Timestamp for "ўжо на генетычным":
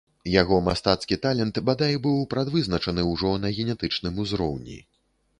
3.11-4.17